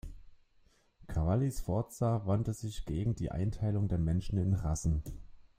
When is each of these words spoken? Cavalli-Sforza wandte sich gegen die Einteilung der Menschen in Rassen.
Cavalli-Sforza 1.05 2.25
wandte 2.25 2.53
sich 2.55 2.85
gegen 2.85 3.13
die 3.13 3.29
Einteilung 3.29 3.87
der 3.87 3.99
Menschen 3.99 4.39
in 4.39 4.55
Rassen. 4.55 5.03